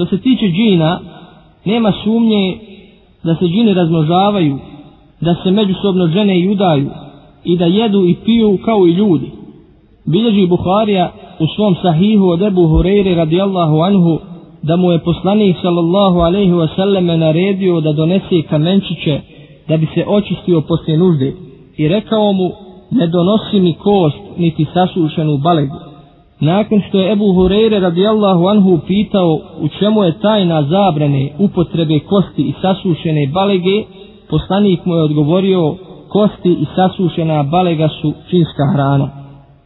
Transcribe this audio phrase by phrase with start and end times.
[0.00, 1.00] Što se tiče džina,
[1.64, 2.58] nema sumnje
[3.24, 4.58] da se džine razmnožavaju,
[5.20, 6.90] da se međusobno žene i udaju
[7.44, 9.30] i da jedu i piju kao i ljudi.
[10.06, 14.18] Bilježi Buharija u svom sahihu od Ebu Hureyre radijallahu anhu
[14.62, 19.20] da mu je poslanik sallallahu alaihi wasallam naredio da donese kamenčiće
[19.68, 21.32] da bi se očistio poslije nužde
[21.76, 22.50] i rekao mu
[22.90, 25.89] ne donosi mi kost niti sasušenu balegu.
[26.40, 32.42] Nakon što je Ebu Hureyre radijallahu anhu pitao u čemu je tajna zabrane upotrebe kosti
[32.42, 33.84] i sasušene balege,
[34.30, 35.74] poslanik mu je odgovorio
[36.08, 39.08] kosti i sasušena balega su činska hrana.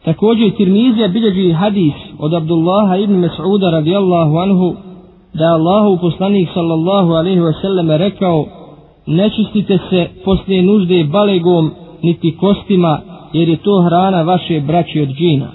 [0.05, 4.75] Također Tirmizija bilježi hadis od Abdullaha ibn Mas'uda radijallahu anhu
[5.33, 8.45] da Allahu poslanik sallallahu alaihi ve sallam rekao
[9.05, 11.71] ne čistite se poslije nužde balegom
[12.03, 12.99] niti kostima
[13.33, 15.47] jer je to hrana vaše braće od džina.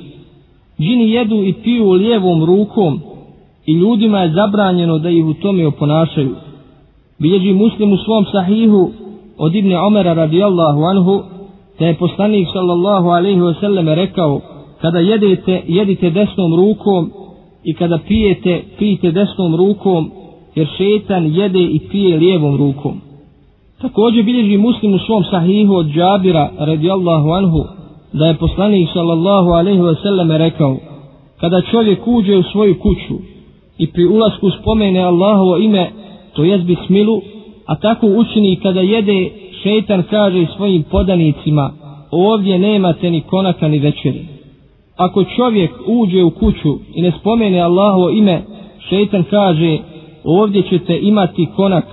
[0.81, 3.01] Džini jedu i piju lijevom rukom
[3.67, 6.35] i ljudima je zabranjeno da ih u tome oponašaju.
[7.19, 8.91] Bilježi muslim u svom sahihu
[9.39, 11.23] od Ibne Omera radijallahu anhu
[11.79, 14.41] da je poslanik sallallahu alaihi wasallam rekao
[14.81, 17.11] kada jedete, jedite desnom rukom
[17.65, 20.11] i kada pijete, pijete desnom rukom
[20.55, 23.01] jer šetan jede i pije lijevom rukom.
[23.81, 27.80] Također bilježi muslim u svom sahihu od Džabira radijallahu anhu
[28.13, 30.77] da je poslanik sallallahu alaihi ve sallam rekao
[31.41, 33.15] kada čovjek uđe u svoju kuću
[33.79, 35.91] i pri ulasku spomene Allahovo ime
[36.35, 37.23] to jest bismilu
[37.67, 39.31] a tako učini kada jede
[39.63, 41.71] šeitan kaže svojim podanicima
[42.11, 44.27] ovdje nemate ni konaka ni večeri.
[44.97, 48.43] Ako čovjek uđe u kuću i ne spomene Allahovo ime
[48.89, 49.79] šeitan kaže
[50.25, 51.85] ovdje ćete imati konak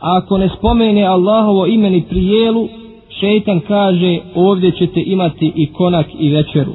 [0.00, 2.68] a ako ne spomene Allahovo ime ni prijelu
[3.19, 6.71] šeitan kaže ovdje ćete imati i konak i večeru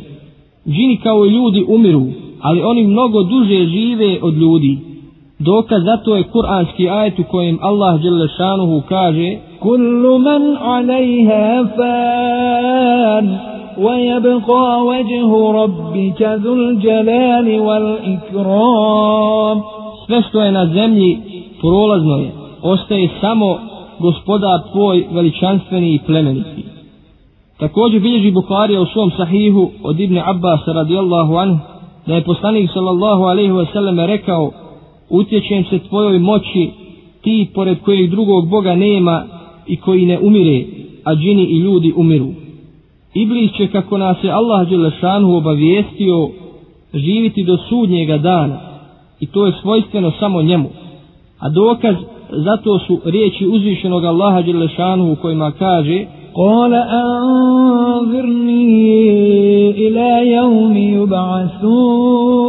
[0.69, 2.07] džini kao i ljudi umiru
[2.41, 4.79] ali oni mnogo duže žive od ljudi
[5.39, 13.55] Dokaz za to je kuranski ajet u kojem Allah Đelešanuhu kaže Kullu man alejha fan
[13.79, 19.63] ويبقى وجه ربك ذو الجلال والإكرام
[20.07, 21.19] Sve što je na zemlji
[21.61, 22.31] prolazno je,
[22.63, 23.59] ostaje samo
[24.00, 26.64] gospodar tvoj veličanstveni i plemeniti.
[27.58, 31.60] Također bilježi Bukharija u svom sahihu od Ibne Abbas radijallahu anhu
[32.06, 34.52] da je poslanik sallallahu alaihi ve sallam rekao
[35.10, 36.70] utječem se tvojoj moći
[37.22, 39.24] ti pored kojeg drugog Boga nema
[39.68, 40.66] i koji ne umire,
[41.04, 42.28] a džini i ljudi umiru.
[43.14, 46.30] Iblis će kako nas je Allah Đelešanu obavijestio
[46.94, 48.60] živiti do sudnjega dana
[49.20, 50.70] i to je svojstveno samo njemu.
[51.40, 51.96] A dokaz
[52.31, 56.07] zato su riječi uzvišenog Allaha Đelešanu u kojima kaže
[56.37, 58.61] قال أنظرني
[59.71, 62.45] إلى يوم يبعثون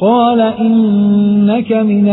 [0.00, 2.08] قال إنك من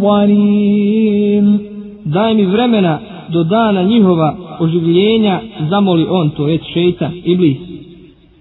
[0.00, 1.58] المنظرين
[2.06, 2.98] daj mi vremena
[3.32, 5.40] do dana njihova oživljenja
[5.70, 7.56] zamoli on to jest šeitan iblis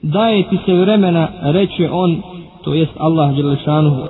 [0.02, 2.22] daje ti se vremena reče on
[2.64, 4.02] to jest Allah dželle šanuhu